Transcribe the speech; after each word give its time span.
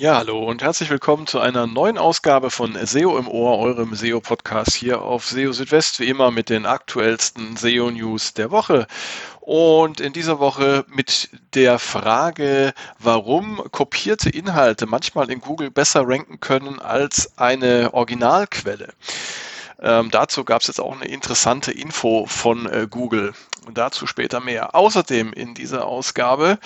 Ja, 0.00 0.18
hallo 0.18 0.44
und 0.44 0.62
herzlich 0.62 0.90
willkommen 0.90 1.26
zu 1.26 1.40
einer 1.40 1.66
neuen 1.66 1.98
Ausgabe 1.98 2.50
von 2.50 2.78
SEO 2.86 3.18
im 3.18 3.26
Ohr, 3.26 3.58
eurem 3.58 3.96
SEO-Podcast 3.96 4.76
hier 4.76 5.02
auf 5.02 5.26
SEO 5.26 5.52
Südwest, 5.52 5.98
wie 5.98 6.08
immer 6.08 6.30
mit 6.30 6.50
den 6.50 6.66
aktuellsten 6.66 7.56
SEO-News 7.56 8.32
der 8.34 8.52
Woche. 8.52 8.86
Und 9.40 10.00
in 10.00 10.12
dieser 10.12 10.38
Woche 10.38 10.84
mit 10.86 11.30
der 11.54 11.80
Frage, 11.80 12.74
warum 13.00 13.60
kopierte 13.72 14.30
Inhalte 14.30 14.86
manchmal 14.86 15.32
in 15.32 15.40
Google 15.40 15.72
besser 15.72 16.06
ranken 16.06 16.38
können 16.38 16.78
als 16.78 17.36
eine 17.36 17.92
Originalquelle. 17.92 18.92
Ähm, 19.80 20.12
dazu 20.12 20.44
gab 20.44 20.60
es 20.60 20.68
jetzt 20.68 20.80
auch 20.80 20.94
eine 20.94 21.06
interessante 21.06 21.72
Info 21.72 22.26
von 22.26 22.66
äh, 22.66 22.86
Google 22.88 23.32
und 23.66 23.78
dazu 23.78 24.06
später 24.06 24.38
mehr. 24.38 24.76
Außerdem 24.76 25.32
in 25.32 25.54
dieser 25.54 25.86
Ausgabe 25.86 26.58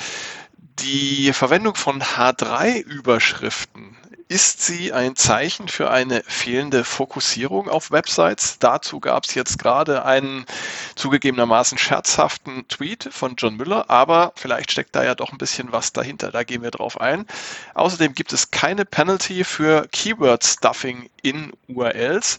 die 0.79 1.33
Verwendung 1.33 1.75
von 1.75 2.03
H3-Überschriften. 2.03 3.97
Ist 4.29 4.63
sie 4.63 4.95
ein 4.95 5.15
Zeichen 5.15 5.69
für 5.69 5.91
eine 5.91 6.23
fehlende 6.27 6.85
Fokussierung 6.85 7.69
auf 7.69 7.91
Websites? 7.91 8.59
Dazu 8.59 8.99
gab 8.99 9.27
es 9.27 9.35
jetzt 9.35 9.59
gerade 9.59 10.07
einen 10.07 10.47
zugegebenermaßen 10.95 11.77
scherzhaften 11.77 12.67
Tweet 12.69 13.11
von 13.13 13.35
John 13.37 13.59
Müller, 13.59 13.91
aber 13.91 14.33
vielleicht 14.35 14.73
steckt 14.73 14.97
da 14.97 15.05
ja 15.05 15.15
doch 15.15 15.33
ein 15.33 15.39
bisschen 15.39 15.71
was 15.73 15.93
dahinter. 15.93 16.31
Da 16.31 16.45
gehen 16.45 16.63
wir 16.63 16.71
drauf 16.71 16.99
ein. 16.99 17.27
Außerdem 17.75 18.15
gibt 18.15 18.33
es 18.33 18.51
keine 18.51 18.87
Penalty 18.87 19.45
für 19.45 19.87
Keyword 19.93 20.45
Stuffing 20.45 21.11
in 21.21 21.53
URLs. 21.69 22.39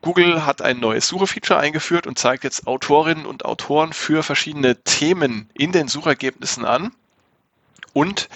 Google 0.00 0.46
hat 0.46 0.62
ein 0.62 0.80
neues 0.80 1.06
Suchefeature 1.08 1.60
eingeführt 1.60 2.06
und 2.06 2.18
zeigt 2.18 2.44
jetzt 2.44 2.66
Autorinnen 2.66 3.26
und 3.26 3.44
Autoren 3.44 3.92
für 3.92 4.22
verschiedene 4.22 4.82
Themen 4.82 5.50
in 5.52 5.72
den 5.72 5.88
Suchergebnissen 5.88 6.64
an. 6.64 6.92
Und 7.92 8.28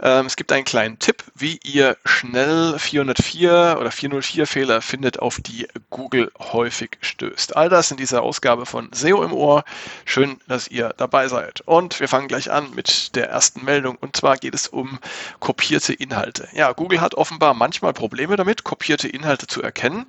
ähm, 0.00 0.26
es 0.26 0.36
gibt 0.36 0.52
einen 0.52 0.64
kleinen 0.64 0.98
Tipp, 0.98 1.24
wie 1.34 1.58
ihr 1.64 1.96
schnell 2.04 2.78
404 2.78 3.78
oder 3.80 3.90
404 3.90 4.46
Fehler 4.46 4.80
findet, 4.80 5.18
auf 5.18 5.40
die 5.40 5.66
Google 5.90 6.30
häufig 6.38 6.98
stößt. 7.00 7.56
All 7.56 7.68
das 7.68 7.90
in 7.90 7.96
dieser 7.96 8.22
Ausgabe 8.22 8.64
von 8.64 8.88
SEO 8.92 9.24
im 9.24 9.32
Ohr. 9.32 9.64
Schön, 10.04 10.40
dass 10.46 10.68
ihr 10.68 10.94
dabei 10.96 11.28
seid. 11.28 11.62
Und 11.62 11.98
wir 11.98 12.08
fangen 12.08 12.28
gleich 12.28 12.50
an 12.50 12.70
mit 12.74 13.16
der 13.16 13.28
ersten 13.28 13.64
Meldung. 13.64 13.96
Und 13.96 14.16
zwar 14.16 14.36
geht 14.36 14.54
es 14.54 14.68
um 14.68 15.00
kopierte 15.40 15.92
Inhalte. 15.92 16.48
Ja, 16.52 16.72
Google 16.72 17.00
hat 17.00 17.14
offenbar 17.14 17.54
manchmal 17.54 17.92
Probleme 17.92 18.36
damit, 18.36 18.62
kopierte 18.62 19.08
Inhalte 19.08 19.48
zu 19.48 19.62
erkennen. 19.62 20.06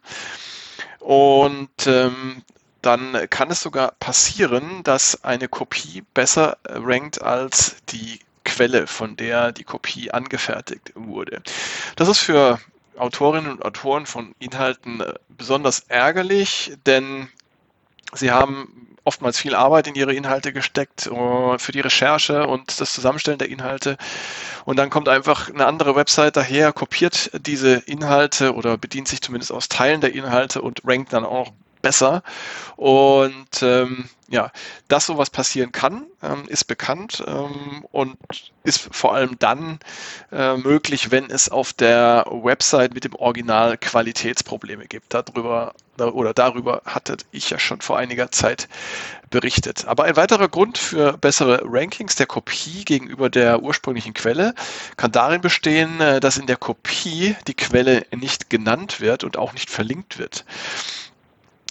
Und 1.00 1.88
ähm, 1.88 2.44
dann 2.84 3.28
kann 3.30 3.50
es 3.50 3.60
sogar 3.60 3.94
passieren, 4.00 4.84
dass 4.84 5.24
eine 5.24 5.48
Kopie 5.48 6.04
besser 6.14 6.58
rankt 6.66 7.22
als 7.22 7.78
die 7.90 8.20
Quelle, 8.46 8.88
von 8.88 9.16
der 9.16 9.52
die 9.52 9.64
Kopie 9.64 10.12
angefertigt 10.12 10.92
wurde. 10.96 11.42
Das 11.96 12.08
ist 12.08 12.20
für 12.20 12.60
Autorinnen 12.98 13.52
und 13.52 13.66
Autoren 13.66 14.06
von 14.06 14.36
Inhalten 14.40 15.02
äh, 15.02 15.14
besonders 15.30 15.86
ärgerlich, 15.88 16.74
denn 16.86 17.30
sie 18.14 18.32
haben 18.32 18.90
oftmals 19.06 19.40
viel 19.40 19.56
Arbeit 19.56 19.88
in 19.88 19.96
ihre 19.96 20.14
Inhalte 20.14 20.54
gesteckt 20.54 21.08
äh, 21.08 21.58
für 21.58 21.72
die 21.72 21.80
Recherche 21.80 22.46
und 22.46 22.80
das 22.80 22.94
Zusammenstellen 22.94 23.40
der 23.40 23.50
Inhalte. 23.50 23.98
Und 24.66 24.78
dann 24.78 24.90
kommt 24.90 25.10
einfach 25.10 25.50
eine 25.50 25.66
andere 25.66 25.96
Website 25.96 26.36
daher, 26.36 26.74
kopiert 26.74 27.32
diese 27.34 27.76
Inhalte 27.86 28.54
oder 28.54 28.78
bedient 28.78 29.08
sich 29.08 29.22
zumindest 29.22 29.52
aus 29.52 29.70
Teilen 29.70 30.02
der 30.02 30.14
Inhalte 30.14 30.62
und 30.62 30.82
rankt 30.86 31.14
dann 31.14 31.26
auch 31.26 31.52
besser. 31.82 32.24
Und 32.76 33.62
ähm, 33.62 34.10
ja, 34.30 34.52
dass 34.88 35.08
sowas 35.08 35.30
passieren 35.30 35.72
kann, 35.72 36.06
ähm, 36.22 36.46
ist 36.48 36.66
bekannt 36.66 37.24
ähm, 37.28 37.86
und 37.92 38.18
ist 38.64 38.90
vor 38.92 39.16
allem 39.16 39.38
dann 39.40 39.80
äh, 40.32 40.56
möglich, 40.56 41.12
wenn 41.12 41.30
es 41.32 41.50
auf 41.50 41.74
der 41.74 42.26
Website 42.30 42.94
mit 42.94 43.06
dem 43.06 43.16
Original 43.16 43.78
Qualitätsprobleme 43.78 44.86
gibt. 44.88 45.14
Darüber 45.14 45.74
oder 45.98 46.34
darüber 46.34 46.82
hatte 46.86 47.18
ich 47.32 47.50
ja 47.50 47.60
schon 47.60 47.82
vor 47.82 47.98
einiger 47.98 48.32
Zeit 48.32 48.70
berichtet. 49.30 49.86
Aber 49.86 50.06
ein 50.06 50.16
weiterer 50.16 50.48
Grund 50.48 50.78
für 50.78 51.18
bessere 51.18 51.62
Rankings 51.66 52.16
der 52.16 52.26
Kopie 52.26 52.86
gegenüber 52.86 53.30
der 53.30 53.62
ursprünglichen 53.62 54.14
Quelle 54.14 54.54
kann 54.96 55.12
darin 55.12 55.42
bestehen, 55.42 56.00
äh, 56.00 56.20
dass 56.20 56.38
in 56.38 56.48
der 56.48 56.58
Kopie 56.58 57.36
die 57.48 57.56
Quelle 57.56 58.06
nicht 58.16 58.50
genannt 58.50 59.02
wird 59.02 59.24
und 59.24 59.38
auch 59.38 59.54
nicht 59.54 59.70
verlinkt 59.70 60.18
wird. 60.18 60.46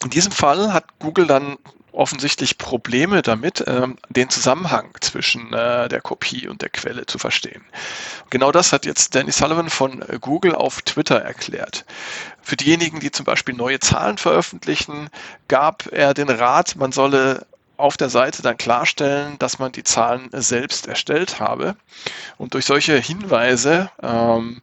In 0.04 0.10
diesem 0.10 0.32
Fall 0.32 0.72
hat 0.72 0.84
Google 1.00 1.26
dann 1.26 1.58
offensichtlich 1.92 2.58
Probleme 2.58 3.22
damit, 3.22 3.64
ähm, 3.66 3.98
den 4.08 4.30
Zusammenhang 4.30 4.90
zwischen 5.00 5.52
äh, 5.52 5.88
der 5.88 6.00
Kopie 6.00 6.46
und 6.46 6.62
der 6.62 6.68
Quelle 6.68 7.06
zu 7.06 7.18
verstehen. 7.18 7.64
Genau 8.30 8.52
das 8.52 8.72
hat 8.72 8.86
jetzt 8.86 9.16
Danny 9.16 9.32
Sullivan 9.32 9.68
von 9.68 10.02
äh, 10.02 10.18
Google 10.20 10.54
auf 10.54 10.80
Twitter 10.82 11.20
erklärt. 11.20 11.84
Für 12.40 12.56
diejenigen, 12.56 13.00
die 13.00 13.10
zum 13.10 13.24
Beispiel 13.24 13.54
neue 13.54 13.80
Zahlen 13.80 14.16
veröffentlichen, 14.16 15.10
gab 15.48 15.92
er 15.92 16.14
den 16.14 16.30
Rat, 16.30 16.76
man 16.76 16.92
solle 16.92 17.46
auf 17.76 17.96
der 17.96 18.10
Seite 18.10 18.42
dann 18.42 18.56
klarstellen, 18.56 19.38
dass 19.38 19.58
man 19.58 19.72
die 19.72 19.84
Zahlen 19.84 20.28
selbst 20.32 20.86
erstellt 20.86 21.40
habe. 21.40 21.76
Und 22.36 22.54
durch 22.54 22.66
solche 22.66 22.96
Hinweise 22.96 23.90
ähm, 24.02 24.62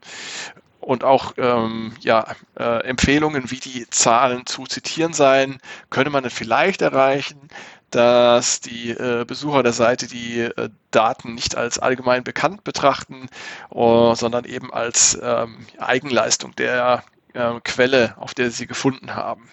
und 0.85 1.03
auch 1.03 1.33
ähm, 1.37 1.93
ja, 1.99 2.35
äh, 2.57 2.83
Empfehlungen, 2.85 3.49
wie 3.49 3.59
die 3.59 3.89
Zahlen 3.89 4.45
zu 4.45 4.65
zitieren 4.65 5.13
seien, 5.13 5.57
könne 5.89 6.11
man 6.11 6.29
vielleicht 6.29 6.83
erreichen, 6.83 7.49
dass 7.89 8.61
die 8.61 8.91
äh, 8.91 9.25
Besucher 9.25 9.63
der 9.63 9.73
Seite 9.73 10.07
die 10.07 10.41
äh, 10.41 10.69
Daten 10.91 11.33
nicht 11.33 11.55
als 11.57 11.79
allgemein 11.79 12.23
bekannt 12.23 12.63
betrachten, 12.63 13.27
uh, 13.71 14.13
sondern 14.15 14.45
eben 14.45 14.73
als 14.73 15.17
ähm, 15.21 15.65
Eigenleistung 15.79 16.55
der 16.55 17.03
äh, 17.33 17.53
Quelle, 17.63 18.13
auf 18.17 18.33
der 18.33 18.51
sie 18.51 18.67
gefunden 18.67 19.15
haben. 19.15 19.49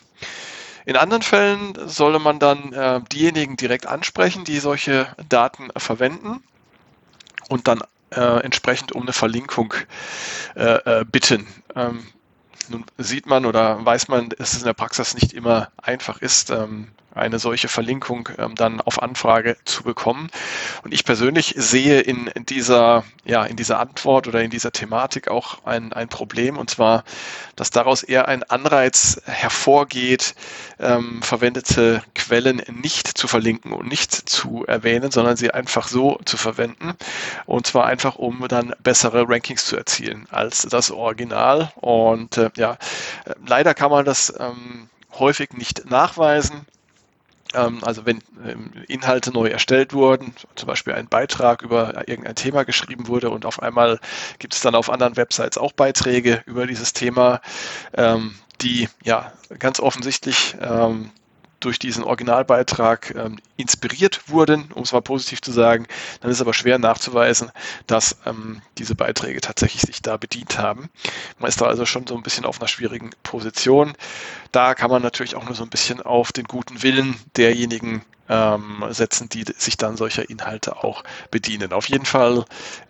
In 0.84 0.96
anderen 0.96 1.22
Fällen 1.22 1.78
solle 1.86 2.18
man 2.18 2.38
dann 2.40 2.72
äh, 2.72 3.00
diejenigen 3.12 3.56
direkt 3.56 3.86
ansprechen, 3.86 4.44
die 4.44 4.58
solche 4.58 5.06
Daten 5.28 5.68
verwenden 5.76 6.42
und 7.48 7.68
dann 7.68 7.80
äh, 8.14 8.40
entsprechend 8.44 8.92
um 8.92 9.02
eine 9.02 9.12
Verlinkung 9.12 9.74
äh, 10.54 11.00
äh, 11.00 11.04
bitten. 11.04 11.46
Ähm, 11.74 12.06
nun 12.68 12.84
sieht 12.98 13.26
man 13.26 13.44
oder 13.46 13.84
weiß 13.84 14.08
man, 14.08 14.30
dass 14.30 14.52
es 14.52 14.60
in 14.60 14.64
der 14.64 14.74
Praxis 14.74 15.14
nicht 15.14 15.32
immer 15.32 15.70
einfach 15.76 16.20
ist, 16.20 16.50
ähm, 16.50 16.88
eine 17.14 17.38
solche 17.38 17.68
Verlinkung 17.68 18.28
ähm, 18.38 18.54
dann 18.54 18.80
auf 18.80 19.02
Anfrage 19.02 19.56
zu 19.64 19.82
bekommen. 19.82 20.30
Und 20.82 20.92
ich 20.94 21.04
persönlich 21.04 21.54
sehe 21.56 22.00
in, 22.00 22.30
dieser, 22.48 23.04
ja, 23.24 23.44
in 23.44 23.56
dieser 23.56 23.78
Antwort 23.80 24.28
oder 24.28 24.42
in 24.42 24.50
dieser 24.50 24.72
Thematik 24.72 25.28
auch 25.28 25.64
ein, 25.64 25.92
ein 25.92 26.08
Problem, 26.08 26.56
und 26.56 26.70
zwar, 26.70 27.04
dass 27.56 27.70
daraus 27.70 28.02
eher 28.02 28.28
ein 28.28 28.42
Anreiz 28.44 29.20
hervorgeht, 29.24 30.34
ähm, 30.78 31.22
verwendete 31.22 32.02
Quellen 32.14 32.62
nicht 32.68 33.06
zu 33.06 33.28
verlinken 33.28 33.72
und 33.72 33.88
nicht 33.88 34.12
zu 34.12 34.64
erwähnen, 34.66 35.10
sondern 35.10 35.36
sie 35.36 35.50
einfach 35.50 35.88
so 35.88 36.18
zu 36.24 36.36
verwenden. 36.36 36.94
Und 37.46 37.66
zwar 37.66 37.86
einfach, 37.86 38.16
um 38.16 38.46
dann 38.48 38.74
bessere 38.82 39.28
Rankings 39.28 39.66
zu 39.66 39.76
erzielen 39.76 40.26
als 40.30 40.62
das 40.62 40.90
Original. 40.90 41.72
Und 41.76 42.36
äh, 42.38 42.50
ja, 42.56 42.72
äh, 43.24 43.34
leider 43.46 43.74
kann 43.74 43.90
man 43.90 44.04
das 44.04 44.32
ähm, 44.38 44.88
häufig 45.18 45.52
nicht 45.52 45.90
nachweisen. 45.90 46.66
Ähm, 47.54 47.78
also 47.82 48.06
wenn 48.06 48.22
ähm, 48.46 48.72
Inhalte 48.88 49.32
neu 49.32 49.48
erstellt 49.48 49.92
wurden, 49.92 50.34
zum 50.54 50.66
Beispiel 50.66 50.94
ein 50.94 51.08
Beitrag 51.08 51.62
über 51.62 52.08
irgendein 52.08 52.34
Thema 52.34 52.64
geschrieben 52.64 53.08
wurde 53.08 53.30
und 53.30 53.46
auf 53.46 53.62
einmal 53.62 53.98
gibt 54.38 54.54
es 54.54 54.60
dann 54.60 54.74
auf 54.74 54.90
anderen 54.90 55.16
Websites 55.16 55.58
auch 55.58 55.72
Beiträge 55.72 56.42
über 56.46 56.66
dieses 56.66 56.92
Thema, 56.92 57.40
ähm, 57.94 58.34
die 58.60 58.88
ja 59.02 59.32
ganz 59.58 59.80
offensichtlich 59.80 60.56
durch 61.64 61.78
diesen 61.78 62.04
Originalbeitrag 62.04 63.14
ähm, 63.14 63.38
inspiriert 63.56 64.28
wurden, 64.28 64.70
um 64.74 64.82
es 64.82 64.92
mal 64.92 65.00
positiv 65.00 65.40
zu 65.40 65.52
sagen, 65.52 65.86
dann 66.20 66.30
ist 66.30 66.40
aber 66.40 66.54
schwer 66.54 66.78
nachzuweisen, 66.78 67.50
dass 67.86 68.16
ähm, 68.26 68.62
diese 68.78 68.94
Beiträge 68.94 69.40
tatsächlich 69.40 69.82
sich 69.82 70.02
da 70.02 70.16
bedient 70.16 70.58
haben. 70.58 70.90
Man 71.38 71.48
ist 71.48 71.60
da 71.60 71.66
also 71.66 71.86
schon 71.86 72.06
so 72.06 72.16
ein 72.16 72.22
bisschen 72.22 72.44
auf 72.44 72.60
einer 72.60 72.68
schwierigen 72.68 73.10
Position. 73.22 73.94
Da 74.50 74.74
kann 74.74 74.90
man 74.90 75.02
natürlich 75.02 75.36
auch 75.36 75.44
nur 75.44 75.54
so 75.54 75.62
ein 75.62 75.70
bisschen 75.70 76.02
auf 76.02 76.32
den 76.32 76.44
guten 76.44 76.82
Willen 76.82 77.16
derjenigen 77.36 78.04
ähm, 78.28 78.84
setzen, 78.90 79.28
die 79.28 79.44
sich 79.56 79.76
dann 79.76 79.96
solcher 79.96 80.28
Inhalte 80.28 80.82
auch 80.82 81.04
bedienen. 81.30 81.72
Auf 81.72 81.88
jeden 81.88 82.06
Fall 82.06 82.44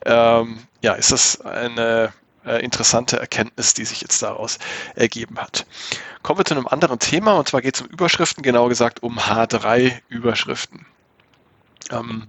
ähm, 0.05 0.59
ja, 0.83 0.95
ist 0.95 1.13
das 1.13 1.41
eine 1.41 2.13
äh, 2.47 2.63
interessante 2.65 3.19
Erkenntnis, 3.19 3.75
die 3.75 3.85
sich 3.85 4.01
jetzt 4.01 4.23
daraus 4.23 4.59
ergeben 4.95 5.39
hat. 5.39 5.67
Kommen 6.23 6.39
wir 6.39 6.45
zu 6.45 6.55
einem 6.55 6.67
anderen 6.67 6.99
Thema 6.99 7.35
und 7.35 7.49
zwar 7.49 7.63
geht 7.63 7.77
es 7.77 7.83
um 7.83 7.89
Überschriften, 7.89 8.43
genauer 8.43 8.69
gesagt 8.69 9.03
um 9.03 9.19
H3-Überschriften. 9.19 10.87
Ähm, 11.91 12.29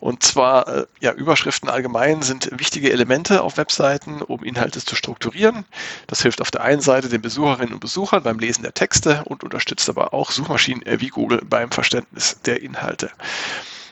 und 0.00 0.22
zwar, 0.22 0.66
äh, 0.66 0.86
ja, 1.00 1.12
Überschriften 1.12 1.68
allgemein 1.68 2.22
sind 2.22 2.48
wichtige 2.58 2.90
Elemente 2.90 3.42
auf 3.42 3.58
Webseiten, 3.58 4.22
um 4.22 4.42
Inhalte 4.42 4.82
zu 4.82 4.96
strukturieren. 4.96 5.66
Das 6.06 6.22
hilft 6.22 6.40
auf 6.40 6.50
der 6.50 6.62
einen 6.62 6.80
Seite 6.80 7.10
den 7.10 7.20
Besucherinnen 7.20 7.74
und 7.74 7.80
Besuchern 7.80 8.22
beim 8.22 8.38
Lesen 8.38 8.62
der 8.62 8.72
Texte 8.72 9.22
und 9.26 9.44
unterstützt 9.44 9.88
aber 9.90 10.14
auch 10.14 10.30
Suchmaschinen 10.30 10.82
wie 11.00 11.08
Google 11.08 11.42
beim 11.44 11.70
Verständnis 11.70 12.40
der 12.46 12.62
Inhalte. 12.62 13.10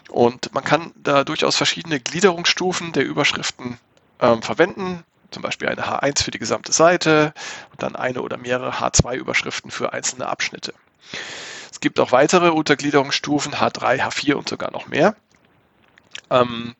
Und 0.08 0.54
man 0.54 0.64
kann 0.64 0.92
da 0.96 1.24
durchaus 1.24 1.56
verschiedene 1.56 2.00
Gliederungsstufen 2.00 2.92
der 2.92 3.04
Überschriften 3.04 3.78
ähm, 4.20 4.40
verwenden 4.40 5.04
zum 5.30 5.42
Beispiel 5.42 5.68
eine 5.68 5.82
H1 5.82 6.22
für 6.22 6.30
die 6.30 6.38
gesamte 6.38 6.72
Seite 6.72 7.32
und 7.70 7.82
dann 7.82 7.96
eine 7.96 8.22
oder 8.22 8.36
mehrere 8.36 8.72
H2-Überschriften 8.72 9.70
für 9.70 9.92
einzelne 9.92 10.26
Abschnitte. 10.26 10.74
Es 11.70 11.80
gibt 11.80 12.00
auch 12.00 12.12
weitere 12.12 12.50
Untergliederungsstufen, 12.50 13.54
H3, 13.54 14.00
H4 14.00 14.34
und 14.34 14.48
sogar 14.48 14.70
noch 14.70 14.88
mehr. 14.88 15.14
Ähm, 16.30 16.74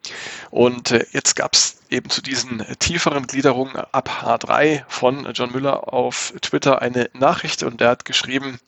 und 0.50 0.91
äh, 0.91 1.06
jetzt 1.12 1.37
gab 1.37 1.55
es 1.55 1.79
eben 1.91 2.11
zu 2.11 2.23
diesen 2.23 2.65
tieferen 2.79 3.27
Gliederungen 3.27 3.77
ab 3.77 4.11
H3 4.23 4.85
von 4.89 5.31
John 5.33 5.53
Müller 5.53 5.93
auf 5.93 6.35
Twitter 6.43 6.83
eine 6.83 7.09
Nachricht 7.15 7.62
und 7.62 7.81
der 7.81 7.91
hat 7.91 8.05
geschrieben, 8.05 8.59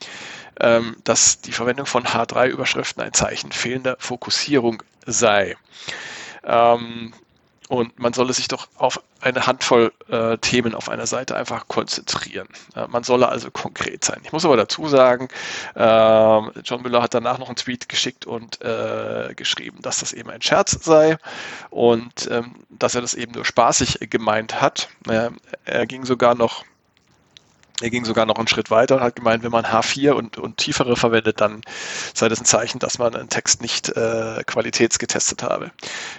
ähm, 0.60 0.96
dass 1.04 1.40
die 1.40 1.52
Verwendung 1.52 1.86
von 1.86 2.04
H3-Überschriften 2.04 3.02
ein 3.02 3.12
Zeichen 3.12 3.52
fehlender 3.52 3.96
Fokussierung 3.98 4.82
sei. 5.06 5.56
Ähm, 6.44 7.12
und 7.70 8.00
man 8.00 8.12
solle 8.12 8.32
sich 8.32 8.48
doch 8.48 8.66
auf 8.78 9.00
eine 9.20 9.46
Handvoll 9.46 9.92
äh, 10.08 10.36
Themen 10.38 10.74
auf 10.74 10.88
einer 10.88 11.06
Seite 11.06 11.36
einfach 11.36 11.68
konzentrieren. 11.68 12.48
Äh, 12.74 12.88
man 12.88 13.04
solle 13.04 13.28
also 13.28 13.48
konkret 13.52 14.04
sein. 14.04 14.20
Ich 14.24 14.32
muss 14.32 14.44
aber 14.44 14.56
dazu 14.56 14.88
sagen, 14.88 15.28
äh, 15.76 16.60
John 16.64 16.82
Müller 16.82 17.00
hat 17.00 17.14
danach 17.14 17.38
noch 17.38 17.46
einen 17.46 17.54
Tweet 17.54 17.88
geschickt 17.88 18.26
und 18.26 18.60
äh, 18.60 19.34
geschrieben, 19.36 19.78
dass 19.82 20.00
das 20.00 20.12
eben 20.12 20.30
ein 20.30 20.42
Scherz 20.42 20.80
sei 20.82 21.16
und 21.70 22.28
ähm, 22.28 22.56
dass 22.70 22.96
er 22.96 23.02
das 23.02 23.14
eben 23.14 23.32
nur 23.32 23.44
spaßig 23.44 23.98
gemeint 24.10 24.60
hat. 24.60 24.88
er 25.64 25.86
ging 25.86 26.04
sogar 26.04 26.34
noch 26.34 26.64
er 27.80 27.90
ging 27.90 28.04
sogar 28.04 28.26
noch 28.26 28.36
einen 28.36 28.48
Schritt 28.48 28.70
weiter 28.70 28.96
und 28.96 29.02
hat 29.02 29.16
gemeint, 29.16 29.42
wenn 29.42 29.50
man 29.50 29.64
H4 29.64 30.12
und, 30.12 30.38
und 30.38 30.56
tiefere 30.58 30.96
verwendet, 30.96 31.40
dann 31.40 31.60
sei 32.14 32.28
das 32.28 32.40
ein 32.40 32.44
Zeichen, 32.44 32.78
dass 32.78 32.98
man 32.98 33.14
einen 33.14 33.28
Text 33.28 33.62
nicht 33.62 33.88
äh, 33.90 34.42
qualitätsgetestet 34.46 35.42
habe. 35.42 35.70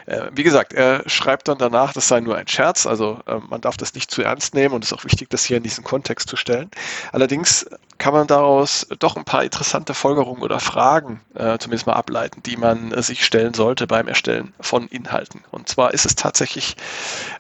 Äh, 0.06 0.28
wie 0.34 0.44
gesagt, 0.44 0.74
er 0.74 1.04
schreibt 1.08 1.48
dann 1.48 1.58
danach, 1.58 1.94
das 1.94 2.08
sei 2.08 2.20
nur 2.20 2.38
ein 2.38 2.48
Scherz, 2.48 2.86
also 2.86 3.20
äh, 3.28 3.36
man 3.50 3.62
darf 3.62 3.78
das 3.78 3.94
nicht 3.94 4.12
zu 4.12 4.22
ernst 4.22 4.54
nehmen 4.54 4.74
und 4.74 4.84
es 4.84 4.92
ist 4.92 4.98
auch 4.98 5.06
wichtig, 5.06 5.30
das 5.30 5.44
hier 5.44 5.58
in 5.58 5.64
diesen 5.64 5.84
Kontext 5.84 6.30
zu 6.30 6.36
stellen. 6.36 6.70
Allerdings 7.12 7.66
kann 8.02 8.14
man 8.14 8.28
daraus 8.28 8.88
doch 9.00 9.16
ein 9.16 9.26
paar 9.26 9.44
interessante 9.44 9.94
Folgerungen 9.94 10.42
oder 10.42 10.60
Fragen 10.60 11.22
äh, 11.36 11.58
zumindest 11.60 11.88
mal 11.88 11.94
ableiten, 11.94 12.42
die 12.44 12.58
man 12.58 12.92
äh, 12.92 13.02
sich 13.04 13.24
stellen 13.26 13.54
sollte 13.54 13.86
beim 13.86 14.08
Erstellen 14.08 14.54
von 14.60 14.88
Inhalten. 14.88 15.44
Und 15.52 15.70
zwar 15.70 15.94
ist 15.94 16.06
es 16.06 16.16
tatsächlich 16.16 16.76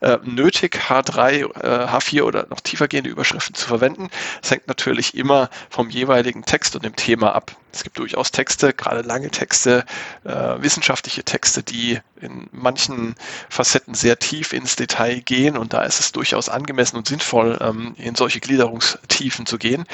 äh, 0.01 0.17
nötig, 0.23 0.79
H3, 0.87 1.51
H4 1.87 2.21
oder 2.23 2.45
noch 2.49 2.59
tiefergehende 2.59 3.09
Überschriften 3.09 3.55
zu 3.55 3.67
verwenden 3.67 4.09
das 4.41 4.51
hängt 4.51 4.67
natürlich 4.67 5.15
immer 5.15 5.49
vom 5.69 5.89
jeweiligen 5.89 6.43
Text 6.43 6.75
und 6.75 6.85
dem 6.85 6.95
Thema 6.95 7.33
ab. 7.35 7.55
Es 7.73 7.83
gibt 7.83 7.97
durchaus 7.97 8.31
Texte, 8.31 8.73
gerade 8.73 9.01
lange 9.01 9.29
Texte, 9.29 9.85
äh, 10.23 10.29
wissenschaftliche 10.61 11.23
Texte, 11.23 11.63
die 11.63 11.99
in 12.19 12.47
manchen 12.51 13.15
Facetten 13.49 13.93
sehr 13.93 14.19
tief 14.19 14.53
ins 14.53 14.75
Detail 14.75 15.21
gehen 15.21 15.57
und 15.57 15.73
da 15.73 15.83
ist 15.83 15.99
es 15.99 16.11
durchaus 16.11 16.49
angemessen 16.49 16.97
und 16.97 17.07
sinnvoll, 17.07 17.57
ähm, 17.61 17.95
in 17.97 18.15
solche 18.15 18.39
Gliederungstiefen 18.39 19.45
zu 19.45 19.57
gehen. 19.57 19.85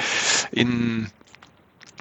In 0.51 1.11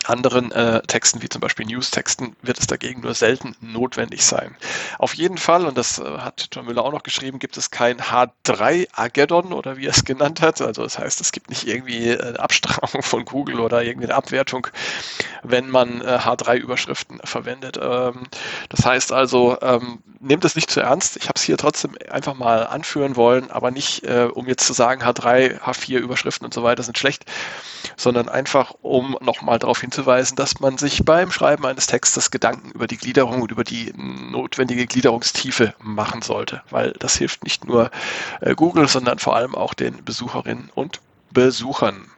anderen 0.08 0.52
äh, 0.52 0.82
Texten, 0.82 1.22
wie 1.22 1.28
zum 1.28 1.40
Beispiel 1.40 1.66
News-Texten, 1.66 2.36
wird 2.42 2.58
es 2.58 2.66
dagegen 2.66 3.00
nur 3.00 3.14
selten 3.14 3.56
notwendig 3.60 4.24
sein. 4.24 4.56
Auf 4.98 5.14
jeden 5.14 5.38
Fall, 5.38 5.66
und 5.66 5.76
das 5.76 5.98
äh, 5.98 6.04
hat 6.18 6.48
John 6.52 6.66
Müller 6.66 6.84
auch 6.84 6.92
noch 6.92 7.02
geschrieben, 7.02 7.38
gibt 7.38 7.56
es 7.56 7.70
kein 7.70 8.00
H3-Ageddon 8.00 9.52
oder 9.52 9.76
wie 9.76 9.86
er 9.86 9.92
es 9.92 10.04
genannt 10.04 10.40
hat. 10.40 10.60
Also 10.60 10.82
das 10.82 10.98
heißt, 10.98 11.20
es 11.20 11.32
gibt 11.32 11.50
nicht 11.50 11.66
irgendwie 11.66 12.18
eine 12.18 12.40
Abstrafung 12.40 13.02
von 13.02 13.24
Google 13.24 13.60
oder 13.60 13.82
irgendwie 13.82 14.06
eine 14.06 14.14
Abwertung, 14.14 14.68
wenn 15.42 15.68
man 15.68 16.00
äh, 16.00 16.18
H3-Überschriften 16.18 17.20
verwendet. 17.24 17.78
Ähm, 17.80 18.24
das 18.68 18.84
heißt 18.84 19.12
also, 19.12 19.58
ähm, 19.60 19.98
nehmt 20.26 20.44
es 20.44 20.56
nicht 20.56 20.70
zu 20.70 20.81
ernst. 20.81 21.17
Ich 21.17 21.25
habe 21.25 21.34
es 21.37 21.43
hier 21.43 21.56
trotzdem 21.56 21.93
einfach 22.11 22.34
mal 22.34 22.67
anführen 22.67 23.17
wollen, 23.17 23.50
aber 23.50 23.70
nicht, 23.70 24.05
äh, 24.05 24.28
um 24.32 24.46
jetzt 24.46 24.67
zu 24.67 24.73
sagen, 24.73 25.02
H3, 25.02 25.61
H4 25.61 25.99
Überschriften 25.99 26.44
und 26.44 26.52
so 26.52 26.62
weiter 26.62 26.82
sind 26.82 26.99
schlecht, 26.99 27.25
sondern 27.96 28.28
einfach, 28.28 28.75
um 28.82 29.17
nochmal 29.20 29.58
darauf 29.58 29.81
hinzuweisen, 29.81 30.37
dass 30.37 30.61
man 30.61 30.78
sich 30.78 31.05
beim 31.05 31.31
Schreiben 31.31 31.64
eines 31.64 31.87
Textes 31.87 32.31
Gedanken 32.31 32.70
über 32.73 32.87
die 32.87 32.96
Gliederung 32.96 33.43
und 33.43 33.52
über 33.52 33.64
die 33.64 33.93
notwendige 33.96 34.87
Gliederungstiefe 34.87 35.75
machen 35.81 36.23
sollte, 36.23 36.62
weil 36.70 36.93
das 36.99 37.17
hilft 37.17 37.44
nicht 37.44 37.64
nur 37.64 37.90
äh, 38.40 38.55
Google, 38.55 38.88
sondern 38.88 39.19
vor 39.19 39.37
allem 39.37 39.55
auch 39.55 39.75
den 39.75 40.05
Besucherinnen 40.05 40.70
und 40.75 41.00
Besuchern. 41.31 42.11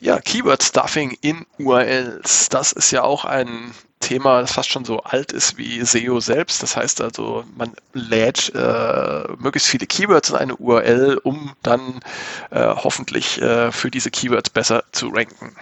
Ja, 0.00 0.20
Keyword 0.20 0.62
Stuffing 0.62 1.16
in 1.22 1.46
URLs. 1.58 2.48
Das 2.50 2.72
ist 2.72 2.90
ja 2.90 3.02
auch 3.02 3.24
ein 3.24 3.72
Thema, 4.00 4.42
das 4.42 4.52
fast 4.52 4.70
schon 4.70 4.84
so 4.84 5.00
alt 5.02 5.32
ist 5.32 5.56
wie 5.56 5.82
SEO 5.82 6.20
selbst. 6.20 6.62
Das 6.62 6.76
heißt 6.76 7.00
also, 7.00 7.44
man 7.56 7.72
lädt 7.94 8.52
äh, 8.54 9.24
möglichst 9.38 9.68
viele 9.68 9.86
Keywords 9.86 10.30
in 10.30 10.36
eine 10.36 10.56
URL, 10.56 11.18
um 11.22 11.52
dann 11.62 12.00
äh, 12.50 12.66
hoffentlich 12.66 13.40
äh, 13.40 13.72
für 13.72 13.90
diese 13.90 14.10
Keywords 14.10 14.50
besser 14.50 14.84
zu 14.92 15.08
ranken. 15.08 15.56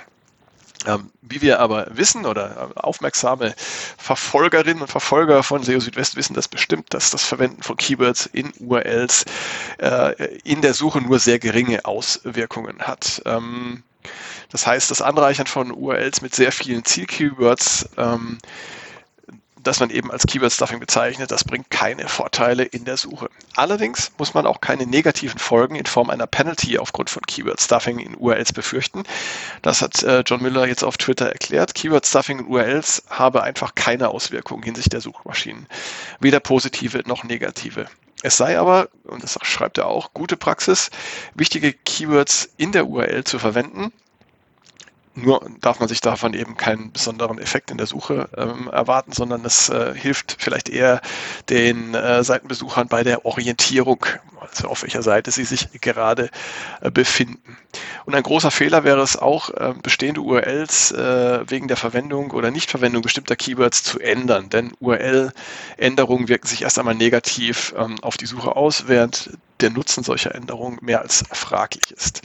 Ähm, 0.86 1.10
wie 1.22 1.40
wir 1.40 1.60
aber 1.60 1.86
wissen 1.92 2.26
oder 2.26 2.70
äh, 2.76 2.80
aufmerksame 2.80 3.54
Verfolgerinnen 3.96 4.82
und 4.82 4.88
Verfolger 4.88 5.42
von 5.42 5.62
SEO 5.62 5.80
Südwest 5.80 6.16
wissen 6.16 6.34
das 6.34 6.48
bestimmt, 6.48 6.92
dass 6.92 7.10
das 7.10 7.24
Verwenden 7.24 7.62
von 7.62 7.76
Keywords 7.76 8.26
in 8.26 8.52
URLs 8.58 9.24
äh, 9.78 10.36
in 10.44 10.60
der 10.60 10.74
Suche 10.74 11.00
nur 11.00 11.18
sehr 11.20 11.38
geringe 11.38 11.84
Auswirkungen 11.86 12.80
hat. 12.80 13.22
Ähm, 13.24 13.82
das 14.50 14.66
heißt, 14.66 14.90
das 14.90 15.02
Anreichern 15.02 15.46
von 15.46 15.70
URLs 15.70 16.22
mit 16.22 16.34
sehr 16.34 16.52
vielen 16.52 16.84
Zielkeywords 16.84 17.88
ähm, 17.96 18.38
das 19.64 19.80
man 19.80 19.90
eben 19.90 20.10
als 20.10 20.26
Keyword 20.26 20.52
Stuffing 20.52 20.78
bezeichnet, 20.78 21.30
das 21.30 21.44
bringt 21.44 21.70
keine 21.70 22.06
Vorteile 22.08 22.64
in 22.64 22.84
der 22.84 22.96
Suche. 22.96 23.30
Allerdings 23.56 24.12
muss 24.18 24.34
man 24.34 24.46
auch 24.46 24.60
keine 24.60 24.86
negativen 24.86 25.38
Folgen 25.38 25.74
in 25.74 25.86
Form 25.86 26.10
einer 26.10 26.26
Penalty 26.26 26.78
aufgrund 26.78 27.10
von 27.10 27.22
Keyword 27.22 27.60
Stuffing 27.60 27.98
in 27.98 28.14
URLs 28.14 28.52
befürchten. 28.52 29.04
Das 29.62 29.82
hat 29.82 30.02
äh, 30.02 30.22
John 30.26 30.42
Miller 30.42 30.66
jetzt 30.66 30.84
auf 30.84 30.96
Twitter 30.96 31.28
erklärt. 31.28 31.74
Keyword 31.74 32.06
Stuffing 32.06 32.40
in 32.40 32.46
URLs 32.46 33.02
habe 33.08 33.42
einfach 33.42 33.74
keine 33.74 34.08
Auswirkungen 34.10 34.62
hinsichtlich 34.62 34.90
der 34.90 35.00
Suchmaschinen. 35.00 35.66
Weder 36.20 36.40
positive 36.40 37.02
noch 37.06 37.24
negative. 37.24 37.86
Es 38.24 38.38
sei 38.38 38.58
aber, 38.58 38.88
und 39.02 39.22
das 39.22 39.38
schreibt 39.42 39.76
er 39.76 39.86
auch, 39.86 40.14
gute 40.14 40.38
Praxis, 40.38 40.90
wichtige 41.34 41.74
Keywords 41.74 42.48
in 42.56 42.72
der 42.72 42.86
URL 42.86 43.22
zu 43.24 43.38
verwenden, 43.38 43.92
nur 45.14 45.46
darf 45.60 45.80
man 45.80 45.88
sich 45.88 46.00
davon 46.00 46.34
eben 46.34 46.56
keinen 46.56 46.92
besonderen 46.92 47.38
Effekt 47.38 47.70
in 47.70 47.78
der 47.78 47.86
Suche 47.86 48.28
ähm, 48.36 48.68
erwarten, 48.72 49.12
sondern 49.12 49.44
es 49.44 49.68
äh, 49.68 49.94
hilft 49.94 50.36
vielleicht 50.38 50.68
eher 50.68 51.00
den 51.48 51.94
äh, 51.94 52.24
Seitenbesuchern 52.24 52.88
bei 52.88 53.04
der 53.04 53.24
Orientierung, 53.24 54.04
also 54.40 54.68
auf 54.68 54.82
welcher 54.82 55.02
Seite 55.02 55.30
sie 55.30 55.44
sich 55.44 55.68
gerade 55.80 56.30
äh, 56.80 56.90
befinden. 56.90 57.56
Und 58.06 58.14
ein 58.14 58.22
großer 58.22 58.50
Fehler 58.50 58.84
wäre 58.84 59.02
es 59.02 59.16
auch, 59.16 59.50
äh, 59.50 59.74
bestehende 59.82 60.20
URLs 60.20 60.90
äh, 60.92 61.48
wegen 61.48 61.68
der 61.68 61.76
Verwendung 61.76 62.32
oder 62.32 62.50
Nichtverwendung 62.50 63.02
bestimmter 63.02 63.36
Keywords 63.36 63.84
zu 63.84 64.00
ändern, 64.00 64.50
denn 64.50 64.72
URL-Änderungen 64.80 66.28
wirken 66.28 66.48
sich 66.48 66.62
erst 66.62 66.78
einmal 66.78 66.94
negativ 66.94 67.74
ähm, 67.78 67.96
auf 68.02 68.16
die 68.16 68.26
Suche 68.26 68.56
aus, 68.56 68.88
während 68.88 69.30
der 69.60 69.70
Nutzen 69.70 70.04
solcher 70.04 70.34
Änderungen 70.34 70.78
mehr 70.82 71.00
als 71.00 71.24
fraglich 71.32 71.90
ist. 71.90 72.22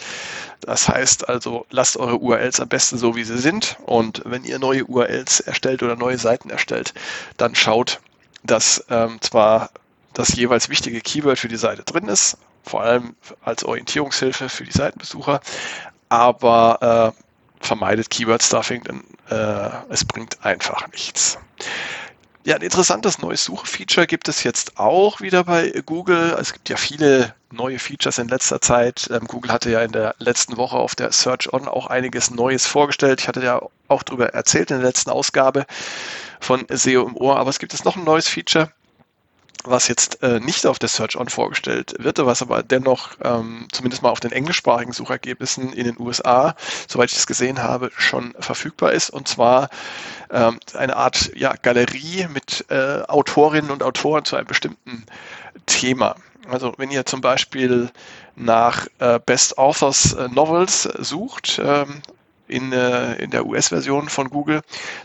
Das 0.62 0.89
heißt 0.89 1.29
also, 1.29 1.65
lasst 1.69 1.98
eure 1.98 2.17
URLs 2.17 2.59
am 2.59 2.69
besten 2.69 2.98
so, 2.98 3.15
wie 3.15 3.24
sie 3.24 3.38
sind. 3.38 3.77
Und 3.86 4.21
wenn 4.25 4.43
ihr 4.43 4.59
neue 4.59 4.86
URLs 4.86 5.39
erstellt 5.39 5.83
oder 5.83 5.95
neue 5.95 6.17
Seiten 6.17 6.50
erstellt, 6.50 6.93
dann 7.38 7.55
schaut, 7.55 8.00
dass 8.43 8.83
ähm, 8.89 9.19
zwar 9.21 9.69
das 10.13 10.36
jeweils 10.36 10.69
wichtige 10.69 11.01
Keyword 11.01 11.39
für 11.39 11.48
die 11.48 11.57
Seite 11.57 11.83
drin 11.83 12.07
ist, 12.07 12.38
vor 12.63 12.81
allem 12.81 13.15
als 13.43 13.63
Orientierungshilfe 13.63 14.50
für 14.50 14.63
die 14.63 14.71
Seitenbesucher, 14.71 15.41
aber 16.09 17.13
äh, 17.15 17.65
vermeidet 17.65 18.09
Keyword 18.09 18.43
Stuffing, 18.43 18.83
denn 18.83 19.03
äh, 19.29 19.69
es 19.89 20.03
bringt 20.05 20.43
einfach 20.43 20.88
nichts. 20.91 21.38
Ja, 22.46 22.55
ein 22.55 22.62
interessantes 22.62 23.19
neues 23.19 23.43
Suchfeature 23.43 24.08
gibt 24.08 24.29
es 24.29 24.43
jetzt 24.43 24.79
auch 24.79 25.19
wieder 25.19 25.43
bei 25.43 25.72
Google. 25.86 26.38
Es 26.39 26.53
gibt 26.53 26.69
ja 26.69 26.77
viele 26.77 27.36
neue 27.51 27.79
Features 27.79 28.17
in 28.17 28.29
letzter 28.29 28.62
Zeit. 28.62 29.10
Ähm, 29.12 29.27
Google 29.27 29.51
hatte 29.51 29.69
ja 29.69 29.81
in 29.81 29.91
der 29.91 30.15
letzten 30.19 30.55
Woche 30.55 30.77
auf 30.77 30.96
der 30.96 31.12
Search 31.12 31.51
On 31.51 31.67
auch 31.67 31.88
einiges 31.88 32.31
Neues 32.31 32.65
vorgestellt. 32.65 33.19
Ich 33.19 33.27
hatte 33.27 33.43
ja 33.43 33.62
auch 33.89 34.03
darüber 34.03 34.29
erzählt 34.29 34.72
in 34.72 34.77
der 34.77 34.88
letzten 34.88 35.10
Ausgabe 35.10 35.65
von 36.39 36.65
SEO 36.69 37.08
im 37.08 37.17
Ohr. 37.17 37.38
Aber 37.38 37.50
es 37.50 37.60
gibt 37.60 37.74
jetzt 37.74 37.84
noch 37.84 37.98
ein 37.98 38.05
neues 38.05 38.29
Feature 38.29 38.72
was 39.69 39.88
jetzt 39.88 40.23
äh, 40.23 40.39
nicht 40.39 40.65
auf 40.65 40.79
der 40.79 40.89
Search 40.89 41.15
On 41.17 41.29
vorgestellt 41.29 41.95
wird, 41.99 42.17
was 42.19 42.41
aber 42.41 42.63
dennoch 42.63 43.11
ähm, 43.23 43.67
zumindest 43.71 44.01
mal 44.03 44.09
auf 44.09 44.19
den 44.19 44.31
englischsprachigen 44.31 44.93
Suchergebnissen 44.93 45.73
in 45.73 45.85
den 45.85 45.99
USA, 45.99 46.55
soweit 46.88 47.11
ich 47.11 47.17
es 47.17 47.27
gesehen 47.27 47.61
habe, 47.61 47.91
schon 47.95 48.33
verfügbar 48.39 48.91
ist. 48.93 49.09
Und 49.09 49.27
zwar 49.27 49.69
ähm, 50.31 50.59
eine 50.73 50.95
Art 50.95 51.31
ja, 51.35 51.53
Galerie 51.61 52.27
mit 52.33 52.65
äh, 52.69 53.01
Autorinnen 53.07 53.71
und 53.71 53.83
Autoren 53.83 54.25
zu 54.25 54.35
einem 54.35 54.47
bestimmten 54.47 55.05
Thema. 55.65 56.15
Also 56.49 56.73
wenn 56.77 56.91
ihr 56.91 57.05
zum 57.05 57.21
Beispiel 57.21 57.91
nach 58.35 58.88
äh, 58.99 59.19
Best 59.23 59.57
Authors 59.57 60.13
äh, 60.13 60.27
Novels 60.29 60.83
sucht, 60.83 61.61
ähm, 61.63 62.01
in, 62.49 62.71
äh, 62.71 63.15
in 63.15 63.31
der 63.31 63.45
US-Version 63.45 64.09
von 64.09 64.29
Google, 64.29 64.61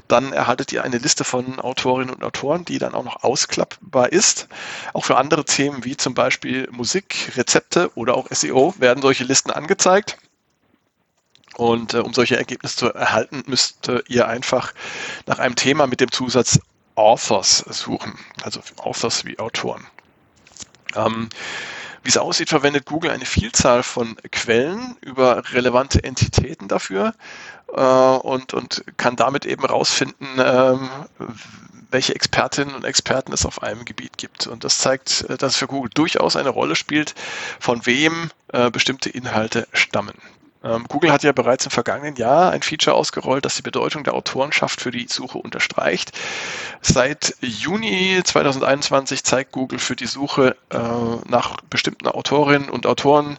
dann 0.08 0.32
erhaltet 0.32 0.72
ihr 0.72 0.84
eine 0.84 0.98
Liste 0.98 1.24
von 1.24 1.60
Autorinnen 1.60 2.14
und 2.14 2.24
Autoren, 2.24 2.64
die 2.64 2.78
dann 2.78 2.94
auch 2.94 3.04
noch 3.04 3.22
ausklappbar 3.22 4.12
ist. 4.12 4.48
Auch 4.92 5.04
für 5.04 5.16
andere 5.16 5.44
Themen 5.44 5.84
wie 5.84 5.96
zum 5.96 6.14
Beispiel 6.14 6.68
Musik, 6.70 7.32
Rezepte 7.36 7.90
oder 7.94 8.16
auch 8.16 8.28
SEO 8.30 8.74
werden 8.78 9.02
solche 9.02 9.24
Listen 9.24 9.50
angezeigt. 9.50 10.18
Und 11.56 11.94
äh, 11.94 11.98
um 11.98 12.12
solche 12.12 12.36
Ergebnisse 12.36 12.76
zu 12.76 12.92
erhalten, 12.92 13.44
müsst 13.46 13.90
ihr 14.08 14.26
einfach 14.26 14.72
nach 15.26 15.38
einem 15.38 15.54
Thema 15.54 15.86
mit 15.86 16.00
dem 16.00 16.10
Zusatz 16.10 16.58
Authors 16.96 17.58
suchen, 17.58 18.18
also 18.42 18.60
Authors 18.76 19.24
wie 19.24 19.38
Autoren. 19.38 19.86
Ähm, 20.94 21.28
wie 22.04 22.10
es 22.10 22.18
aussieht, 22.18 22.50
verwendet 22.50 22.84
Google 22.86 23.10
eine 23.10 23.24
Vielzahl 23.24 23.82
von 23.82 24.16
Quellen 24.30 24.96
über 25.00 25.42
relevante 25.52 26.04
Entitäten 26.04 26.68
dafür 26.68 27.14
äh, 27.74 27.80
und, 27.80 28.52
und 28.52 28.84
kann 28.96 29.16
damit 29.16 29.46
eben 29.46 29.62
herausfinden, 29.62 30.26
ähm, 30.38 30.88
welche 31.90 32.14
Expertinnen 32.14 32.74
und 32.74 32.84
Experten 32.84 33.32
es 33.32 33.46
auf 33.46 33.62
einem 33.62 33.84
Gebiet 33.84 34.18
gibt. 34.18 34.46
Und 34.46 34.64
das 34.64 34.78
zeigt, 34.78 35.22
äh, 35.30 35.38
dass 35.38 35.52
es 35.52 35.58
für 35.58 35.66
Google 35.66 35.90
durchaus 35.94 36.36
eine 36.36 36.50
Rolle 36.50 36.76
spielt, 36.76 37.14
von 37.58 37.86
wem 37.86 38.30
äh, 38.52 38.70
bestimmte 38.70 39.08
Inhalte 39.08 39.66
stammen. 39.72 40.14
Ähm, 40.64 40.86
Google 40.88 41.12
hat 41.12 41.22
ja 41.22 41.32
bereits 41.32 41.66
im 41.66 41.70
vergangenen 41.70 42.16
Jahr 42.16 42.50
ein 42.52 42.62
Feature 42.62 42.96
ausgerollt, 42.96 43.44
das 43.44 43.56
die 43.56 43.62
Bedeutung 43.62 44.02
der 44.02 44.14
Autorenschaft 44.14 44.80
für 44.80 44.90
die 44.90 45.06
Suche 45.08 45.38
unterstreicht. 45.38 46.12
Seit 46.80 47.36
Juni 47.40 48.20
2021 48.24 49.24
zeigt 49.24 49.52
Google 49.52 49.78
für 49.78 49.94
die 49.94 50.06
Suche 50.06 50.56
äh, 50.70 50.78
nach 51.28 51.56
bestimmten 51.68 52.08
Autorinnen 52.08 52.70
und 52.70 52.86
Autoren 52.86 53.36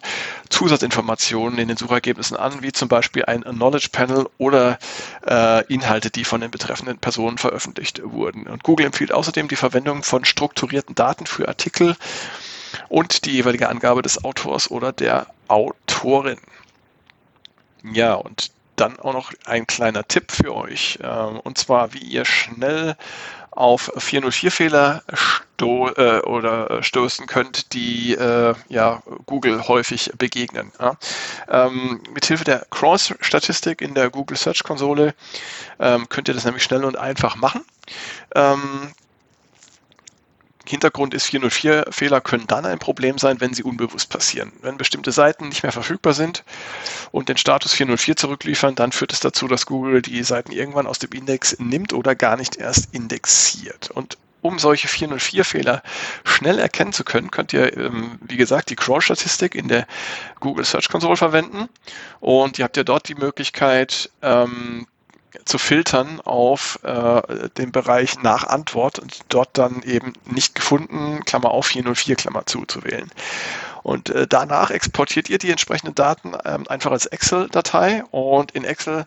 Zusatzinformationen 0.50 1.58
in 1.58 1.68
den 1.68 1.76
Suchergebnissen 1.76 2.36
an, 2.36 2.62
wie 2.62 2.72
zum 2.72 2.88
Beispiel 2.88 3.24
ein 3.24 3.42
Knowledge 3.42 3.88
Panel 3.90 4.28
oder 4.38 4.78
äh, 5.26 5.64
Inhalte, 5.72 6.10
die 6.10 6.24
von 6.24 6.40
den 6.40 6.52
betreffenden 6.52 6.98
Personen 6.98 7.38
veröffentlicht 7.38 8.00
wurden. 8.04 8.46
Und 8.46 8.62
Google 8.62 8.86
empfiehlt 8.86 9.12
außerdem 9.12 9.48
die 9.48 9.56
Verwendung 9.56 10.04
von 10.04 10.24
strukturierten 10.24 10.94
Daten 10.94 11.26
für 11.26 11.48
Artikel 11.48 11.96
und 12.88 13.24
die 13.24 13.32
jeweilige 13.32 13.68
Angabe 13.68 14.02
des 14.02 14.24
Autors 14.24 14.70
oder 14.70 14.92
der 14.92 15.26
Autorin. 15.48 16.38
Ja, 17.92 18.14
und 18.14 18.50
dann 18.76 18.98
auch 18.98 19.12
noch 19.12 19.32
ein 19.44 19.66
kleiner 19.66 20.06
Tipp 20.06 20.30
für 20.30 20.54
euch, 20.54 20.98
äh, 21.02 21.06
und 21.06 21.58
zwar, 21.58 21.94
wie 21.94 21.98
ihr 21.98 22.24
schnell 22.24 22.96
auf 23.56 23.90
404-Fehler 23.96 25.02
sto 25.14 25.88
äh, 25.88 26.20
oder 26.20 26.70
äh, 26.70 26.82
stoßen 26.82 27.26
könnt, 27.26 27.72
die 27.72 28.12
äh, 28.12 28.54
ja, 28.68 29.02
Google 29.24 29.66
häufig 29.66 30.12
begegnen. 30.18 30.72
Ja. 30.78 30.96
Ähm, 31.48 32.02
mithilfe 32.12 32.44
der 32.44 32.66
Cross-Statistik 32.70 33.80
in 33.80 33.94
der 33.94 34.10
Google 34.10 34.36
Search 34.36 34.62
Konsole 34.62 35.14
ähm, 35.78 36.06
könnt 36.10 36.28
ihr 36.28 36.34
das 36.34 36.44
nämlich 36.44 36.64
schnell 36.64 36.84
und 36.84 36.98
einfach 36.98 37.36
machen. 37.36 37.64
Ähm, 38.34 38.92
Hintergrund 40.66 41.14
ist 41.14 41.26
404-Fehler 41.26 42.20
können 42.20 42.46
dann 42.46 42.66
ein 42.66 42.78
Problem 42.78 43.18
sein, 43.18 43.40
wenn 43.40 43.54
sie 43.54 43.62
unbewusst 43.62 44.08
passieren. 44.10 44.52
Wenn 44.62 44.76
bestimmte 44.76 45.12
Seiten 45.12 45.48
nicht 45.48 45.62
mehr 45.62 45.72
verfügbar 45.72 46.12
sind 46.12 46.44
und 47.12 47.28
den 47.28 47.36
Status 47.36 47.72
404 47.72 48.16
zurückliefern, 48.16 48.74
dann 48.74 48.92
führt 48.92 49.12
es 49.12 49.20
dazu, 49.20 49.48
dass 49.48 49.66
Google 49.66 50.02
die 50.02 50.22
Seiten 50.22 50.52
irgendwann 50.52 50.86
aus 50.86 50.98
dem 50.98 51.10
Index 51.12 51.56
nimmt 51.58 51.92
oder 51.92 52.14
gar 52.14 52.36
nicht 52.36 52.56
erst 52.56 52.94
indexiert. 52.94 53.90
Und 53.90 54.18
um 54.46 54.58
solche 54.58 54.88
404-Fehler 54.88 55.82
schnell 56.24 56.58
erkennen 56.58 56.92
zu 56.92 57.04
können, 57.04 57.30
könnt 57.30 57.52
ihr, 57.52 57.76
ähm, 57.76 58.18
wie 58.20 58.36
gesagt, 58.36 58.70
die 58.70 58.76
Crawl-Statistik 58.76 59.54
in 59.54 59.68
der 59.68 59.86
Google 60.40 60.64
Search 60.64 60.88
Console 60.88 61.16
verwenden. 61.16 61.68
Und 62.20 62.58
ihr 62.58 62.64
habt 62.64 62.76
ja 62.76 62.84
dort 62.84 63.08
die 63.08 63.14
Möglichkeit, 63.14 64.10
ähm, 64.22 64.86
zu 65.44 65.58
filtern 65.58 66.20
auf 66.22 66.78
äh, 66.82 67.48
den 67.56 67.72
Bereich 67.72 68.22
nach 68.22 68.44
Antwort 68.44 68.98
und 68.98 69.20
dort 69.28 69.50
dann 69.52 69.82
eben 69.82 70.12
nicht 70.24 70.54
gefunden, 70.54 71.24
Klammer 71.24 71.50
auf 71.50 71.66
404, 71.66 72.16
Klammer 72.16 72.46
zu, 72.46 72.64
zu 72.64 72.84
wählen. 72.84 73.10
Und 73.86 74.10
äh, 74.10 74.26
danach 74.26 74.72
exportiert 74.72 75.30
ihr 75.30 75.38
die 75.38 75.52
entsprechenden 75.52 75.94
Daten 75.94 76.32
ähm, 76.44 76.66
einfach 76.66 76.90
als 76.90 77.06
Excel-Datei 77.06 78.02
und 78.10 78.50
in 78.50 78.64
Excel 78.64 79.06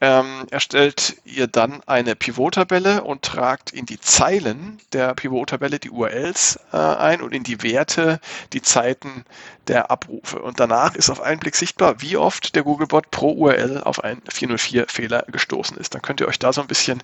ähm, 0.00 0.46
erstellt 0.50 1.16
ihr 1.26 1.46
dann 1.46 1.82
eine 1.84 2.16
Pivot-Tabelle 2.16 3.04
und 3.04 3.20
tragt 3.20 3.70
in 3.70 3.84
die 3.84 4.00
Zeilen 4.00 4.78
der 4.94 5.12
Pivot-Tabelle 5.12 5.78
die 5.78 5.90
URLs 5.90 6.58
äh, 6.72 6.78
ein 6.78 7.20
und 7.20 7.34
in 7.34 7.42
die 7.42 7.62
Werte 7.62 8.18
die 8.54 8.62
Zeiten 8.62 9.26
der 9.68 9.90
Abrufe. 9.90 10.38
Und 10.40 10.58
danach 10.58 10.94
ist 10.94 11.10
auf 11.10 11.20
einen 11.20 11.40
Blick 11.40 11.54
sichtbar, 11.54 12.00
wie 12.00 12.16
oft 12.16 12.54
der 12.54 12.62
Googlebot 12.62 13.10
pro 13.10 13.30
URL 13.30 13.82
auf 13.82 14.02
einen 14.04 14.22
404-Fehler 14.22 15.26
gestoßen 15.30 15.76
ist. 15.76 15.94
Dann 15.94 16.00
könnt 16.00 16.22
ihr 16.22 16.28
euch 16.28 16.38
da 16.38 16.50
so 16.50 16.62
ein 16.62 16.66
bisschen 16.66 17.02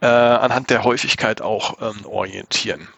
äh, 0.00 0.06
anhand 0.06 0.70
der 0.70 0.84
Häufigkeit 0.84 1.42
auch 1.42 1.82
ähm, 1.82 2.06
orientieren. 2.06 2.88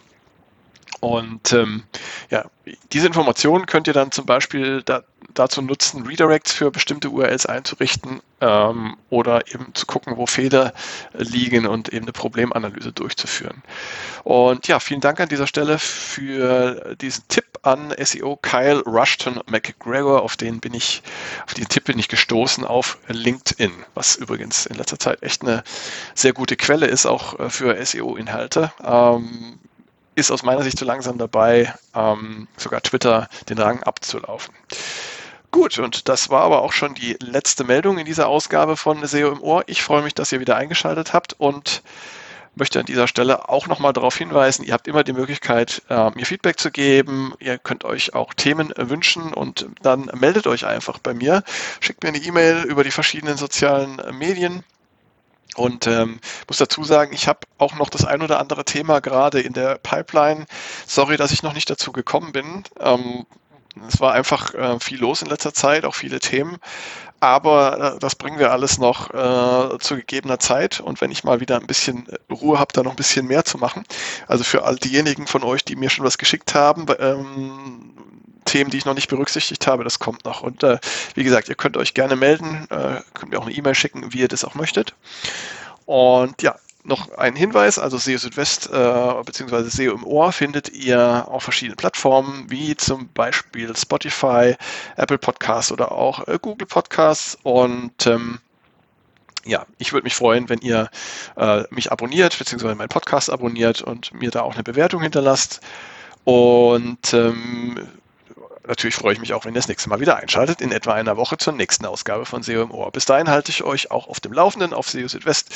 Und 1.01 1.53
ähm, 1.53 1.83
ja, 2.29 2.45
diese 2.91 3.07
Informationen 3.07 3.65
könnt 3.65 3.87
ihr 3.87 3.93
dann 3.93 4.11
zum 4.11 4.25
Beispiel 4.25 4.83
da, 4.83 5.03
dazu 5.33 5.61
nutzen, 5.61 6.05
Redirects 6.05 6.51
für 6.51 6.69
bestimmte 6.69 7.09
URLs 7.09 7.47
einzurichten 7.47 8.21
ähm, 8.41 8.97
oder 9.09 9.47
eben 9.47 9.73
zu 9.73 9.87
gucken, 9.87 10.15
wo 10.17 10.27
Fehler 10.27 10.73
liegen 11.13 11.65
und 11.65 11.89
eben 11.89 12.05
eine 12.05 12.13
Problemanalyse 12.13 12.91
durchzuführen. 12.91 13.63
Und 14.23 14.67
ja, 14.67 14.79
vielen 14.79 15.01
Dank 15.01 15.19
an 15.19 15.29
dieser 15.29 15.47
Stelle 15.47 15.79
für 15.79 16.95
diesen 17.01 17.27
Tipp 17.29 17.45
an 17.63 17.93
SEO 17.97 18.37
Kyle 18.41 18.81
Rushton 18.85 19.41
McGregor, 19.47 20.21
auf 20.21 20.37
den 20.37 20.59
bin 20.59 20.73
ich, 20.73 21.01
auf 21.45 21.53
den 21.55 21.67
Tipp 21.67 21.85
bin 21.85 21.99
ich 21.99 22.07
gestoßen 22.07 22.63
auf 22.63 22.99
LinkedIn, 23.07 23.71
was 23.95 24.15
übrigens 24.15 24.65
in 24.65 24.75
letzter 24.75 24.99
Zeit 24.99 25.23
echt 25.23 25.41
eine 25.41 25.63
sehr 26.13 26.33
gute 26.33 26.55
Quelle 26.55 26.85
ist, 26.85 27.05
auch 27.05 27.39
äh, 27.39 27.49
für 27.49 27.83
SEO-Inhalte. 27.83 28.71
Ähm, 28.83 29.59
ist 30.19 30.31
aus 30.31 30.43
meiner 30.43 30.63
Sicht 30.63 30.77
zu 30.77 30.85
langsam 30.85 31.17
dabei, 31.17 31.73
ähm, 31.95 32.47
sogar 32.57 32.81
Twitter 32.81 33.27
den 33.49 33.57
Rang 33.57 33.83
abzulaufen. 33.83 34.53
Gut, 35.51 35.79
und 35.79 36.07
das 36.07 36.29
war 36.29 36.43
aber 36.43 36.61
auch 36.61 36.73
schon 36.73 36.93
die 36.93 37.17
letzte 37.19 37.63
Meldung 37.63 37.97
in 37.97 38.05
dieser 38.05 38.27
Ausgabe 38.27 38.77
von 38.77 39.05
SEO 39.05 39.31
im 39.31 39.41
Ohr. 39.41 39.63
Ich 39.65 39.81
freue 39.81 40.03
mich, 40.03 40.13
dass 40.13 40.31
ihr 40.31 40.39
wieder 40.39 40.55
eingeschaltet 40.55 41.13
habt 41.13 41.33
und 41.39 41.81
möchte 42.55 42.79
an 42.79 42.85
dieser 42.85 43.07
Stelle 43.07 43.49
auch 43.49 43.67
nochmal 43.67 43.93
darauf 43.93 44.15
hinweisen, 44.15 44.63
ihr 44.63 44.73
habt 44.73 44.87
immer 44.87 45.03
die 45.03 45.13
Möglichkeit, 45.13 45.81
äh, 45.89 46.11
mir 46.11 46.25
Feedback 46.25 46.59
zu 46.59 46.71
geben. 46.71 47.33
Ihr 47.39 47.57
könnt 47.57 47.85
euch 47.85 48.13
auch 48.13 48.33
Themen 48.33 48.71
wünschen 48.75 49.33
und 49.33 49.67
dann 49.81 50.11
meldet 50.13 50.45
euch 50.45 50.65
einfach 50.65 50.99
bei 50.99 51.13
mir. 51.13 51.43
Schickt 51.79 52.03
mir 52.03 52.09
eine 52.09 52.19
E-Mail 52.19 52.63
über 52.63 52.83
die 52.83 52.91
verschiedenen 52.91 53.37
sozialen 53.37 54.01
Medien. 54.17 54.63
Und 55.55 55.87
ähm, 55.87 56.19
muss 56.47 56.57
dazu 56.57 56.83
sagen, 56.83 57.13
ich 57.13 57.27
habe 57.27 57.39
auch 57.57 57.75
noch 57.75 57.89
das 57.89 58.05
ein 58.05 58.21
oder 58.21 58.39
andere 58.39 58.65
Thema 58.65 59.01
gerade 59.01 59.41
in 59.41 59.53
der 59.53 59.77
Pipeline. 59.77 60.45
Sorry, 60.85 61.17
dass 61.17 61.31
ich 61.31 61.43
noch 61.43 61.53
nicht 61.53 61.69
dazu 61.69 61.91
gekommen 61.91 62.31
bin. 62.31 62.63
Ähm, 62.79 63.25
es 63.87 63.99
war 63.99 64.13
einfach 64.13 64.53
äh, 64.53 64.79
viel 64.79 64.99
los 64.99 65.21
in 65.21 65.29
letzter 65.29 65.53
Zeit, 65.53 65.85
auch 65.85 65.95
viele 65.95 66.19
Themen. 66.19 66.57
Aber 67.19 67.95
äh, 67.95 67.99
das 67.99 68.15
bringen 68.15 68.39
wir 68.39 68.51
alles 68.51 68.77
noch 68.77 69.09
äh, 69.09 69.77
zu 69.79 69.95
gegebener 69.95 70.39
Zeit. 70.39 70.79
Und 70.79 71.01
wenn 71.01 71.11
ich 71.11 71.23
mal 71.23 71.39
wieder 71.39 71.57
ein 71.57 71.67
bisschen 71.67 72.07
Ruhe 72.31 72.59
habe, 72.59 72.73
da 72.73 72.83
noch 72.83 72.91
ein 72.91 72.97
bisschen 72.97 73.27
mehr 73.27 73.43
zu 73.43 73.57
machen. 73.57 73.83
Also 74.27 74.43
für 74.43 74.63
all 74.63 74.77
diejenigen 74.77 75.27
von 75.27 75.43
euch, 75.43 75.65
die 75.65 75.75
mir 75.75 75.89
schon 75.89 76.05
was 76.05 76.17
geschickt 76.17 76.55
haben, 76.55 76.85
ähm, 76.99 77.93
Themen, 78.49 78.69
die 78.69 78.77
ich 78.77 78.85
noch 78.85 78.95
nicht 78.95 79.09
berücksichtigt 79.09 79.67
habe, 79.67 79.83
das 79.83 79.99
kommt 79.99 80.25
noch. 80.25 80.41
Und 80.41 80.63
äh, 80.63 80.79
wie 81.15 81.23
gesagt, 81.23 81.49
ihr 81.49 81.55
könnt 81.55 81.77
euch 81.77 81.93
gerne 81.93 82.15
melden, 82.15 82.67
äh, 82.69 83.01
könnt 83.13 83.31
mir 83.31 83.39
auch 83.39 83.45
eine 83.45 83.55
E-Mail 83.55 83.75
schicken, 83.75 84.13
wie 84.13 84.19
ihr 84.19 84.27
das 84.27 84.43
auch 84.43 84.55
möchtet. 84.55 84.95
Und 85.85 86.41
ja, 86.41 86.55
noch 86.83 87.17
ein 87.17 87.35
Hinweis, 87.35 87.77
also 87.77 87.97
SEO 87.97 88.17
Südwest 88.17 88.67
äh, 88.67 89.23
bzw. 89.23 89.69
SEO 89.69 89.93
im 89.93 90.03
Ohr 90.03 90.31
findet 90.31 90.69
ihr 90.69 91.25
auf 91.27 91.43
verschiedenen 91.43 91.77
Plattformen, 91.77 92.45
wie 92.49 92.75
zum 92.75 93.09
Beispiel 93.13 93.75
Spotify, 93.75 94.55
Apple 94.95 95.17
Podcasts 95.17 95.71
oder 95.71 95.91
auch 95.91 96.27
äh, 96.27 96.39
Google 96.41 96.67
Podcasts. 96.67 97.37
Und 97.43 98.07
ähm, 98.07 98.39
ja, 99.45 99.65
ich 99.77 99.93
würde 99.93 100.03
mich 100.05 100.15
freuen, 100.15 100.49
wenn 100.49 100.59
ihr 100.59 100.89
äh, 101.37 101.63
mich 101.69 101.91
abonniert, 101.91 102.37
beziehungsweise 102.37 102.75
meinen 102.75 102.89
Podcast 102.89 103.29
abonniert 103.29 103.81
und 103.81 104.13
mir 104.13 104.31
da 104.31 104.41
auch 104.41 104.53
eine 104.53 104.63
Bewertung 104.63 105.01
hinterlasst. 105.01 105.61
Und 106.23 107.13
ähm, 107.13 107.87
natürlich 108.69 108.95
freue 108.95 109.13
ich 109.13 109.19
mich 109.19 109.33
auch, 109.33 109.45
wenn 109.45 109.53
ihr 109.53 109.59
das 109.59 109.67
nächste 109.67 109.89
Mal 109.89 109.99
wieder 109.99 110.17
einschaltet, 110.17 110.61
in 110.61 110.71
etwa 110.71 110.93
einer 110.93 111.17
Woche 111.17 111.37
zur 111.37 111.53
nächsten 111.53 111.85
Ausgabe 111.85 112.25
von 112.25 112.43
SEO 112.43 112.61
im 112.61 112.71
Ohr. 112.71 112.91
Bis 112.91 113.05
dahin 113.05 113.29
halte 113.29 113.51
ich 113.51 113.63
euch 113.63 113.91
auch 113.91 114.07
auf 114.07 114.19
dem 114.19 114.31
Laufenden 114.31 114.73
auf 114.73 114.89
SEO 114.89 115.07
Südwest 115.07 115.53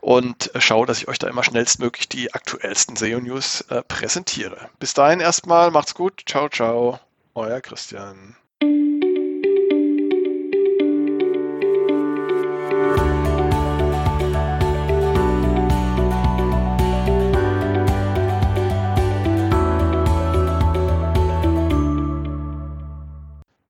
und 0.00 0.50
schaue, 0.58 0.86
dass 0.86 0.98
ich 0.98 1.08
euch 1.08 1.18
da 1.18 1.28
immer 1.28 1.44
schnellstmöglich 1.44 2.08
die 2.08 2.34
aktuellsten 2.34 2.96
SEO-News 2.96 3.62
äh, 3.68 3.82
präsentiere. 3.82 4.68
Bis 4.78 4.94
dahin 4.94 5.20
erstmal, 5.20 5.70
macht's 5.70 5.94
gut, 5.94 6.22
ciao, 6.26 6.48
ciao, 6.48 6.98
euer 7.34 7.60
Christian. 7.60 8.36